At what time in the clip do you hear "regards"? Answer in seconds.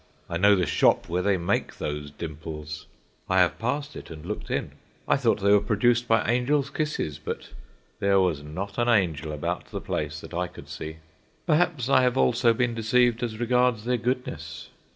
13.39-13.85